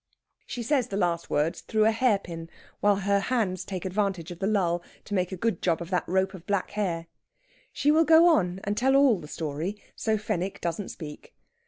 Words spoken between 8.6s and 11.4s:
and tell all the story; so Fenwick doesn't speak.